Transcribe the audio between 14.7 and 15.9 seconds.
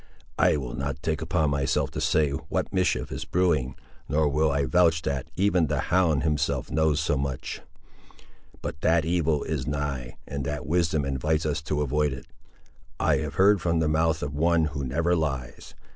who never lies.